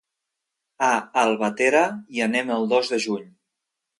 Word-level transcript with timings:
A 0.85 0.89
Albatera 1.25 1.83
hi 2.17 2.25
anem 2.27 2.51
el 2.57 2.67
dos 2.75 2.93
de 2.95 3.01
juny. 3.07 3.31